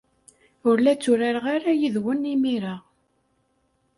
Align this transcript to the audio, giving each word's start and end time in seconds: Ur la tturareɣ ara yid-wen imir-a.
Ur 0.69 0.77
la 0.81 0.93
tturareɣ 0.99 1.45
ara 1.55 1.71
yid-wen 1.79 2.29
imir-a. 2.33 2.75